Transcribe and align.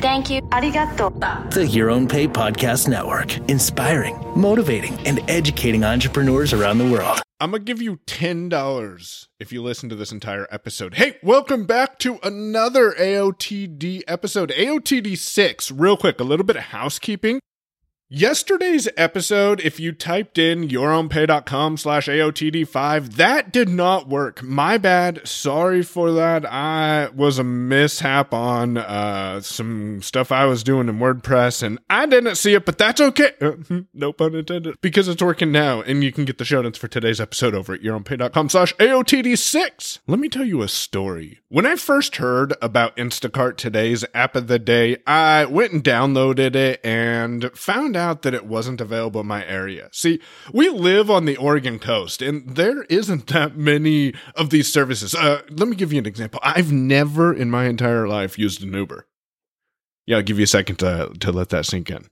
Thank 0.00 0.30
you. 0.30 0.40
Arigato. 0.40 1.50
The 1.50 1.66
Your 1.66 1.90
Own 1.90 2.08
Pay 2.08 2.26
Podcast 2.26 2.88
Network, 2.88 3.36
inspiring, 3.50 4.16
motivating, 4.34 4.98
and 5.06 5.20
educating 5.28 5.84
entrepreneurs 5.84 6.54
around 6.54 6.78
the 6.78 6.88
world. 6.88 7.20
I'm 7.38 7.50
going 7.50 7.60
to 7.60 7.64
give 7.64 7.82
you 7.82 7.98
$10 8.06 9.26
if 9.38 9.52
you 9.52 9.62
listen 9.62 9.90
to 9.90 9.94
this 9.94 10.10
entire 10.10 10.46
episode. 10.50 10.94
Hey, 10.94 11.18
welcome 11.22 11.66
back 11.66 11.98
to 11.98 12.18
another 12.22 12.92
AOTD 12.92 14.02
episode, 14.08 14.50
AOTD 14.56 15.18
6. 15.18 15.70
Real 15.70 15.98
quick, 15.98 16.18
a 16.18 16.24
little 16.24 16.46
bit 16.46 16.56
of 16.56 16.62
housekeeping. 16.64 17.40
Yesterday's 18.12 18.88
episode, 18.96 19.60
if 19.60 19.78
you 19.78 19.92
typed 19.92 20.36
in 20.36 20.66
yourownpay.com 20.66 21.76
slash 21.76 22.08
AOTD5, 22.08 23.14
that 23.14 23.52
did 23.52 23.68
not 23.68 24.08
work. 24.08 24.42
My 24.42 24.78
bad. 24.78 25.24
Sorry 25.28 25.84
for 25.84 26.10
that. 26.14 26.44
I 26.44 27.10
was 27.10 27.38
a 27.38 27.44
mishap 27.44 28.34
on 28.34 28.78
uh, 28.78 29.40
some 29.42 30.02
stuff 30.02 30.32
I 30.32 30.46
was 30.46 30.64
doing 30.64 30.88
in 30.88 30.98
WordPress 30.98 31.62
and 31.62 31.78
I 31.88 32.06
didn't 32.06 32.34
see 32.34 32.54
it, 32.54 32.66
but 32.66 32.78
that's 32.78 33.00
okay. 33.00 33.30
no 33.94 34.12
pun 34.12 34.34
intended. 34.34 34.80
Because 34.80 35.06
it's 35.06 35.22
working 35.22 35.52
now 35.52 35.80
and 35.80 36.02
you 36.02 36.10
can 36.10 36.24
get 36.24 36.38
the 36.38 36.44
show 36.44 36.62
notes 36.62 36.78
for 36.78 36.88
today's 36.88 37.20
episode 37.20 37.54
over 37.54 37.74
at 37.74 37.82
yourownpay.com 37.82 38.48
slash 38.48 38.74
AOTD6. 38.74 40.00
Let 40.08 40.18
me 40.18 40.28
tell 40.28 40.44
you 40.44 40.62
a 40.62 40.68
story. 40.68 41.38
When 41.48 41.64
I 41.64 41.76
first 41.76 42.16
heard 42.16 42.54
about 42.60 42.96
Instacart 42.96 43.56
today's 43.56 44.04
app 44.14 44.34
of 44.34 44.48
the 44.48 44.58
day, 44.58 44.96
I 45.06 45.44
went 45.44 45.72
and 45.72 45.84
downloaded 45.84 46.56
it 46.56 46.84
and 46.84 47.52
found 47.54 47.96
out 47.96 47.99
that 48.22 48.34
it 48.34 48.46
wasn't 48.46 48.80
available 48.80 49.20
in 49.20 49.26
my 49.26 49.46
area. 49.46 49.88
See, 49.92 50.20
we 50.52 50.68
live 50.68 51.10
on 51.10 51.24
the 51.24 51.36
Oregon 51.36 51.78
coast 51.78 52.22
and 52.22 52.56
there 52.56 52.82
isn't 52.84 53.26
that 53.28 53.56
many 53.56 54.14
of 54.34 54.50
these 54.50 54.72
services. 54.72 55.14
Uh, 55.14 55.42
let 55.50 55.68
me 55.68 55.76
give 55.76 55.92
you 55.92 55.98
an 55.98 56.06
example. 56.06 56.40
I've 56.42 56.72
never 56.72 57.32
in 57.32 57.50
my 57.50 57.66
entire 57.66 58.08
life 58.08 58.38
used 58.38 58.62
an 58.62 58.72
Uber. 58.72 59.06
Yeah, 60.06 60.16
I'll 60.16 60.22
give 60.22 60.38
you 60.38 60.44
a 60.44 60.48
second 60.48 60.76
to, 60.76 61.12
to 61.20 61.32
let 61.32 61.50
that 61.50 61.66
sink 61.66 61.90
in. 61.90 62.06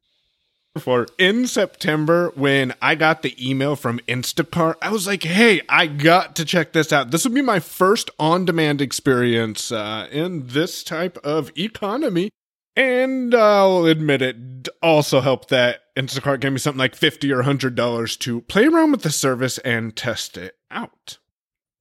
For 0.78 1.06
in 1.18 1.46
September, 1.46 2.30
when 2.34 2.74
I 2.80 2.94
got 2.94 3.22
the 3.22 3.34
email 3.44 3.74
from 3.74 3.98
Instacart, 4.00 4.76
I 4.80 4.90
was 4.90 5.06
like, 5.06 5.24
hey, 5.24 5.62
I 5.68 5.86
got 5.86 6.36
to 6.36 6.44
check 6.44 6.72
this 6.72 6.92
out. 6.92 7.10
This 7.10 7.24
would 7.24 7.34
be 7.34 7.42
my 7.42 7.58
first 7.58 8.10
on 8.18 8.44
demand 8.44 8.80
experience 8.80 9.72
uh, 9.72 10.06
in 10.12 10.46
this 10.46 10.84
type 10.84 11.18
of 11.24 11.50
economy. 11.58 12.30
And 12.78 13.34
I'll 13.34 13.86
admit 13.86 14.22
it 14.22 14.68
also 14.80 15.20
helped 15.20 15.48
that 15.48 15.80
Instacart 15.96 16.38
gave 16.38 16.52
me 16.52 16.58
something 16.58 16.78
like 16.78 16.94
50 16.94 17.32
or 17.32 17.42
$100 17.42 18.18
to 18.20 18.40
play 18.42 18.66
around 18.66 18.92
with 18.92 19.02
the 19.02 19.10
service 19.10 19.58
and 19.58 19.96
test 19.96 20.38
it 20.38 20.56
out. 20.70 21.18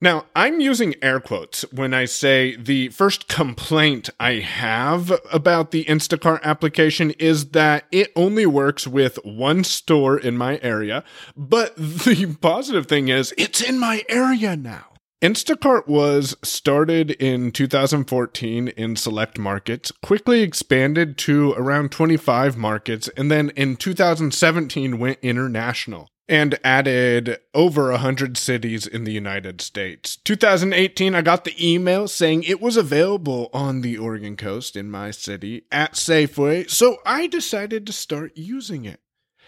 Now, 0.02 0.26
I'm 0.36 0.60
using 0.60 0.96
air 1.04 1.20
quotes 1.20 1.62
when 1.72 1.94
I 1.94 2.06
say 2.06 2.56
the 2.56 2.90
first 2.90 3.28
complaint 3.28 4.10
I 4.20 4.40
have 4.40 5.12
about 5.32 5.70
the 5.70 5.86
Instacart 5.86 6.42
application 6.42 7.12
is 7.12 7.52
that 7.52 7.86
it 7.92 8.12
only 8.16 8.48
works 8.48 8.88
with 8.88 9.24
one 9.24 9.64
store 9.64 10.18
in 10.18 10.36
my 10.36 10.60
area. 10.64 11.04
But 11.36 11.76
the 11.78 12.36
positive 12.42 12.88
thing 12.88 13.10
is 13.10 13.36
it's 13.38 13.62
in 13.62 13.78
my 13.78 14.04
area 14.10 14.58
now. 14.58 14.97
Instacart 15.20 15.88
was 15.88 16.36
started 16.44 17.10
in 17.10 17.52
2014 17.52 18.68
in 18.68 18.96
select 18.96 19.40
markets, 19.40 19.92
quickly 20.04 20.42
expanded 20.44 21.18
to 21.18 21.54
around 21.54 21.92
25 21.92 22.56
markets, 22.56 23.08
and 23.18 23.32
then 23.32 23.50
in 23.56 23.78
2017 23.78 25.00
went 25.00 25.18
international 25.24 26.08
and 26.30 26.60
added 26.64 27.40
over 27.56 27.90
100 27.90 28.38
cities 28.38 28.86
in 28.86 29.06
the 29.06 29.12
United 29.12 29.60
States. 29.60 30.18
2018, 30.18 31.16
I 31.16 31.24
got 31.24 31.46
the 31.46 31.56
email 31.74 32.08
saying 32.08 32.44
it 32.44 32.62
was 32.62 32.78
available 32.78 33.50
on 33.52 33.82
the 33.82 33.98
Oregon 33.98 34.38
coast 34.38 34.76
in 34.76 34.92
my 34.92 35.10
city 35.10 35.64
at 35.72 35.94
Safeway, 35.94 36.70
so 36.70 36.98
I 37.08 37.26
decided 37.26 37.88
to 37.88 37.94
start 37.94 38.34
using 38.38 38.86
it. 38.86 39.00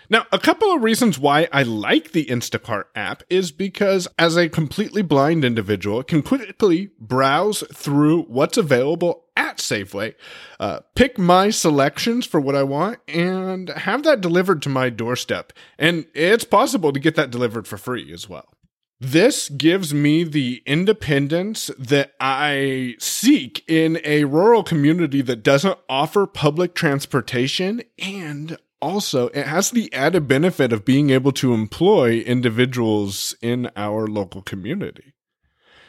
Now, 0.09 0.25
a 0.31 0.39
couple 0.39 0.71
of 0.73 0.83
reasons 0.83 1.19
why 1.19 1.47
I 1.51 1.63
like 1.63 2.11
the 2.11 2.25
Instacart 2.25 2.85
app 2.95 3.23
is 3.29 3.51
because 3.51 4.07
as 4.17 4.35
a 4.35 4.49
completely 4.49 5.01
blind 5.01 5.45
individual 5.45 5.99
I 5.99 6.03
can 6.03 6.21
quickly 6.21 6.91
browse 6.99 7.63
through 7.73 8.23
what's 8.23 8.57
available 8.57 9.25
at 9.35 9.57
Safeway, 9.57 10.15
uh, 10.59 10.81
pick 10.95 11.17
my 11.17 11.49
selections 11.49 12.25
for 12.25 12.39
what 12.39 12.55
I 12.55 12.63
want, 12.63 12.99
and 13.07 13.69
have 13.69 14.03
that 14.03 14.21
delivered 14.21 14.61
to 14.63 14.69
my 14.69 14.89
doorstep. 14.89 15.53
And 15.77 16.05
it's 16.13 16.43
possible 16.43 16.91
to 16.91 16.99
get 16.99 17.15
that 17.15 17.31
delivered 17.31 17.67
for 17.67 17.77
free 17.77 18.11
as 18.11 18.27
well. 18.27 18.53
This 19.01 19.47
gives 19.47 19.93
me 19.93 20.25
the 20.25 20.61
independence 20.65 21.71
that 21.79 22.15
I 22.19 22.95
seek 22.99 23.63
in 23.65 24.01
a 24.03 24.25
rural 24.25 24.61
community 24.61 25.21
that 25.21 25.41
doesn't 25.41 25.79
offer 25.87 26.27
public 26.27 26.75
transportation 26.75 27.81
and 27.97 28.57
also 28.81 29.27
it 29.29 29.45
has 29.45 29.71
the 29.71 29.91
added 29.93 30.27
benefit 30.27 30.73
of 30.73 30.85
being 30.85 31.09
able 31.09 31.31
to 31.33 31.53
employ 31.53 32.19
individuals 32.19 33.35
in 33.41 33.69
our 33.75 34.07
local 34.07 34.41
community. 34.41 35.13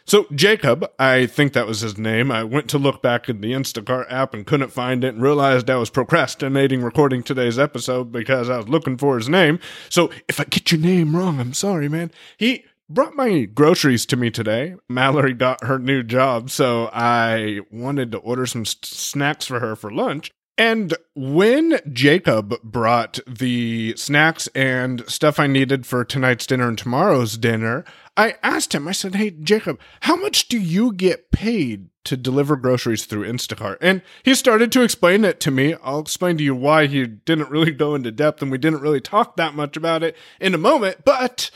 So 0.06 0.26
Jacob, 0.34 0.90
I 0.98 1.26
think 1.26 1.52
that 1.52 1.68
was 1.68 1.82
his 1.82 1.96
name. 1.96 2.32
I 2.32 2.42
went 2.42 2.68
to 2.70 2.78
look 2.78 3.00
back 3.00 3.28
in 3.28 3.40
the 3.40 3.52
Instacart 3.52 4.10
app 4.10 4.34
and 4.34 4.46
couldn't 4.46 4.72
find 4.72 5.04
it 5.04 5.14
and 5.14 5.22
realized 5.22 5.70
I 5.70 5.76
was 5.76 5.90
procrastinating 5.90 6.82
recording 6.82 7.22
today's 7.22 7.58
episode 7.58 8.10
because 8.10 8.48
I 8.48 8.56
was 8.56 8.68
looking 8.68 8.96
for 8.96 9.16
his 9.16 9.28
name. 9.28 9.60
So 9.88 10.10
if 10.28 10.40
I 10.40 10.44
get 10.44 10.72
your 10.72 10.80
name 10.80 11.14
wrong, 11.14 11.38
I'm 11.38 11.54
sorry, 11.54 11.88
man. 11.88 12.10
He 12.38 12.64
brought 12.88 13.14
my 13.14 13.44
groceries 13.44 14.04
to 14.06 14.16
me 14.16 14.30
today. 14.30 14.74
Mallory 14.88 15.32
got 15.32 15.64
her 15.64 15.78
new 15.78 16.02
job, 16.02 16.50
so 16.50 16.90
I 16.92 17.60
wanted 17.70 18.10
to 18.12 18.18
order 18.18 18.46
some 18.46 18.64
snacks 18.64 19.46
for 19.46 19.60
her 19.60 19.76
for 19.76 19.92
lunch. 19.92 20.32
And 20.60 20.94
when 21.14 21.80
Jacob 21.90 22.60
brought 22.62 23.18
the 23.26 23.94
snacks 23.96 24.46
and 24.48 25.08
stuff 25.08 25.40
I 25.40 25.46
needed 25.46 25.86
for 25.86 26.04
tonight's 26.04 26.44
dinner 26.44 26.68
and 26.68 26.76
tomorrow's 26.76 27.38
dinner, 27.38 27.82
I 28.14 28.34
asked 28.42 28.74
him, 28.74 28.86
I 28.86 28.92
said, 28.92 29.14
Hey, 29.14 29.30
Jacob, 29.30 29.80
how 30.00 30.16
much 30.16 30.48
do 30.48 30.58
you 30.58 30.92
get 30.92 31.30
paid 31.30 31.88
to 32.04 32.14
deliver 32.14 32.56
groceries 32.56 33.06
through 33.06 33.26
Instacart? 33.26 33.78
And 33.80 34.02
he 34.22 34.34
started 34.34 34.70
to 34.72 34.82
explain 34.82 35.24
it 35.24 35.40
to 35.40 35.50
me. 35.50 35.76
I'll 35.82 36.00
explain 36.00 36.36
to 36.36 36.44
you 36.44 36.54
why 36.54 36.88
he 36.88 37.06
didn't 37.06 37.48
really 37.48 37.72
go 37.72 37.94
into 37.94 38.12
depth 38.12 38.42
and 38.42 38.50
we 38.50 38.58
didn't 38.58 38.82
really 38.82 39.00
talk 39.00 39.36
that 39.36 39.54
much 39.54 39.78
about 39.78 40.02
it 40.02 40.14
in 40.42 40.52
a 40.52 40.58
moment. 40.58 41.06
But 41.06 41.50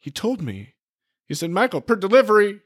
he 0.00 0.10
told 0.10 0.42
me, 0.42 0.74
he 1.28 1.34
said, 1.34 1.52
Michael, 1.52 1.82
per 1.82 1.94
delivery, 1.94 2.62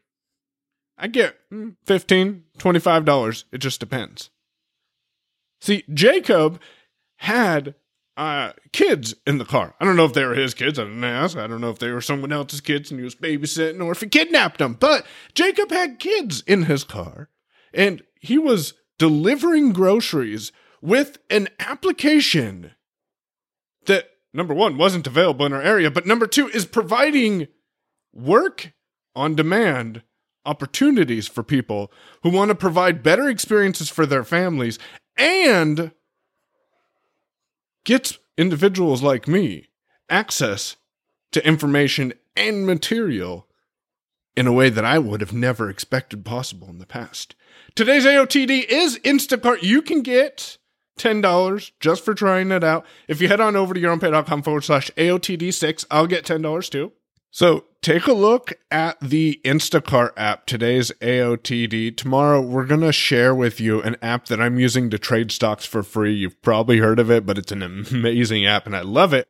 I 0.96 1.08
get 1.08 1.36
hmm, 1.50 1.72
$15, 1.86 2.40
$25. 2.58 3.44
It 3.52 3.58
just 3.58 3.80
depends. 3.80 4.30
See, 5.60 5.84
Jacob 5.92 6.60
had 7.16 7.74
uh, 8.16 8.52
kids 8.72 9.14
in 9.26 9.38
the 9.38 9.44
car. 9.44 9.74
I 9.80 9.84
don't 9.84 9.96
know 9.96 10.04
if 10.04 10.12
they 10.12 10.24
were 10.24 10.34
his 10.34 10.54
kids. 10.54 10.78
I 10.78 10.84
didn't 10.84 11.04
ask. 11.04 11.36
I 11.36 11.46
don't 11.46 11.60
know 11.60 11.70
if 11.70 11.78
they 11.78 11.92
were 11.92 12.00
someone 12.00 12.32
else's 12.32 12.60
kids 12.60 12.90
and 12.90 12.98
he 12.98 13.04
was 13.04 13.14
babysitting 13.14 13.82
or 13.82 13.92
if 13.92 14.00
he 14.00 14.08
kidnapped 14.08 14.58
them. 14.58 14.74
But 14.74 15.06
Jacob 15.34 15.70
had 15.70 16.00
kids 16.00 16.42
in 16.46 16.64
his 16.64 16.84
car 16.84 17.28
and 17.72 18.02
he 18.20 18.38
was 18.38 18.74
delivering 18.98 19.72
groceries 19.72 20.50
with 20.82 21.18
an 21.30 21.48
application 21.60 22.72
that, 23.86 24.10
number 24.32 24.54
one, 24.54 24.76
wasn't 24.76 25.06
available 25.06 25.46
in 25.46 25.52
our 25.52 25.62
area, 25.62 25.90
but 25.90 26.06
number 26.06 26.26
two, 26.26 26.48
is 26.48 26.66
providing 26.66 27.46
work 28.12 28.72
on 29.14 29.36
demand 29.36 30.02
opportunities 30.44 31.28
for 31.28 31.42
people 31.42 31.92
who 32.22 32.30
want 32.30 32.48
to 32.48 32.54
provide 32.54 33.02
better 33.02 33.28
experiences 33.28 33.88
for 33.88 34.06
their 34.06 34.24
families 34.24 34.78
and 35.18 35.90
gets 37.84 38.18
individuals 38.36 39.02
like 39.02 39.28
me 39.28 39.66
access 40.08 40.76
to 41.32 41.46
information 41.46 42.14
and 42.36 42.66
material 42.66 43.46
in 44.36 44.46
a 44.46 44.52
way 44.52 44.70
that 44.70 44.84
I 44.84 44.98
would 44.98 45.20
have 45.20 45.32
never 45.32 45.68
expected 45.68 46.24
possible 46.24 46.68
in 46.68 46.78
the 46.78 46.86
past. 46.86 47.34
Today's 47.74 48.04
AOTD 48.06 48.66
is 48.68 48.98
Instacart. 49.00 49.62
You 49.62 49.82
can 49.82 50.02
get 50.02 50.58
$10 50.98 51.70
just 51.80 52.04
for 52.04 52.14
trying 52.14 52.52
it 52.52 52.62
out. 52.62 52.86
If 53.08 53.20
you 53.20 53.28
head 53.28 53.40
on 53.40 53.56
over 53.56 53.74
to 53.74 53.80
yourownpay.com 53.80 54.42
forward 54.42 54.64
slash 54.64 54.90
AOTD6, 54.96 55.86
I'll 55.90 56.06
get 56.06 56.24
$10 56.24 56.70
too. 56.70 56.92
So 57.30 57.64
take 57.82 58.06
a 58.06 58.12
look 58.12 58.54
at 58.70 58.98
the 59.00 59.40
Instacart 59.44 60.10
app, 60.16 60.46
today's 60.46 60.90
AOTD. 61.00 61.96
Tomorrow, 61.96 62.40
we're 62.40 62.66
going 62.66 62.80
to 62.80 62.92
share 62.92 63.34
with 63.34 63.60
you 63.60 63.82
an 63.82 63.96
app 64.02 64.26
that 64.26 64.40
I'm 64.40 64.58
using 64.58 64.90
to 64.90 64.98
trade 64.98 65.30
stocks 65.30 65.64
for 65.64 65.82
free. 65.82 66.14
You've 66.14 66.40
probably 66.42 66.78
heard 66.78 66.98
of 66.98 67.10
it, 67.10 67.26
but 67.26 67.38
it's 67.38 67.52
an 67.52 67.62
amazing 67.62 68.46
app 68.46 68.66
and 68.66 68.74
I 68.74 68.80
love 68.80 69.12
it. 69.12 69.28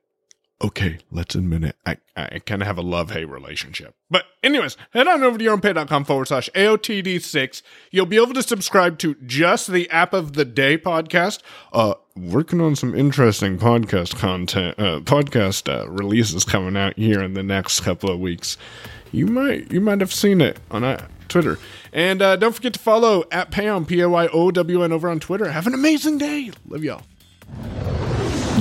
Okay, 0.61 0.99
let's 1.13 1.37
admit 1.37 1.63
it. 1.63 1.77
I, 1.87 1.99
I 2.17 2.41
kind 2.41 2.63
of 2.63 2.67
have 2.67 2.79
a 2.79 2.83
love 2.83 3.13
hate 3.13 3.27
relationship. 3.27 3.95
But, 4.11 4.25
anyways, 4.43 4.77
head 4.93 5.07
on 5.07 5.23
over 5.23 5.39
to 5.39 5.45
yourownpay.com 5.45 6.05
forward 6.05 6.27
slash 6.27 6.51
AOTD6. 6.53 7.63
You'll 7.93 8.07
be 8.07 8.17
able 8.17 8.35
to 8.35 8.43
subscribe 8.43 8.99
to 8.99 9.15
just 9.25 9.71
the 9.71 9.89
App 9.91 10.13
of 10.13 10.33
the 10.33 10.45
Day 10.45 10.77
podcast. 10.77 11.43
Uh, 11.73 11.95
working 12.17 12.61
on 12.61 12.75
some 12.75 12.93
interesting 12.93 13.57
podcast 13.57 14.17
content, 14.17 14.77
uh, 14.81 14.99
podcast 15.01 15.73
uh, 15.73 15.89
releases 15.89 16.43
coming 16.43 16.77
out 16.77 16.97
here 16.99 17.23
in 17.23 17.35
the 17.35 17.45
next 17.45 17.81
couple 17.81 18.11
of 18.11 18.19
weeks. 18.19 18.57
You 19.13 19.27
might, 19.27 19.71
you 19.71 19.81
might 19.81 20.01
have 20.01 20.13
seen 20.13 20.41
it 20.41 20.59
on 20.73 20.83
uh, 20.83 21.07
Twitter. 21.29 21.57
And 21.93 22.21
uh, 22.21 22.35
don't 22.35 22.53
forget 22.53 22.73
to 22.73 22.81
follow 22.81 23.23
at 23.31 23.53
PayOwn, 23.53 23.87
P 23.87 24.01
A 24.01 24.09
Y 24.09 24.27
O 24.33 24.51
W 24.51 24.83
N, 24.83 24.91
over 24.91 25.09
on 25.09 25.21
Twitter. 25.21 25.53
Have 25.53 25.69
an 25.69 25.75
amazing 25.75 26.19
day. 26.19 26.51
Love 26.67 26.83
y'all. 26.83 27.03